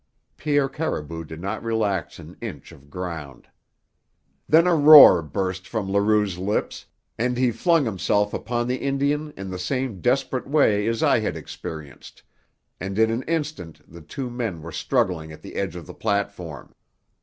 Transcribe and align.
Pierre 0.35 0.67
Caribou 0.67 1.23
did 1.23 1.39
not 1.39 1.61
relax 1.63 2.17
an 2.17 2.35
inch 2.41 2.71
of 2.71 2.89
ground. 2.89 3.47
Then 4.49 4.65
a 4.65 4.73
roar 4.75 5.21
burst 5.21 5.67
from 5.67 5.91
Leroux's 5.91 6.39
lips, 6.39 6.87
and 7.19 7.37
he 7.37 7.51
flung 7.51 7.85
himself 7.85 8.33
upon 8.33 8.67
the 8.67 8.77
Indian 8.77 9.31
in 9.37 9.51
the 9.51 9.59
same 9.59 10.01
desperate 10.01 10.47
way 10.47 10.87
as 10.87 11.03
I 11.03 11.19
had 11.19 11.37
experienced, 11.37 12.23
and 12.79 12.97
in 12.97 13.11
an 13.11 13.21
instant 13.27 13.79
the 13.87 14.01
two 14.01 14.31
men 14.31 14.63
were 14.63 14.71
struggling 14.71 15.31
at 15.31 15.43
the 15.43 15.53
edge 15.53 15.75
of 15.75 15.85
the 15.85 15.93
platform. 15.93 16.73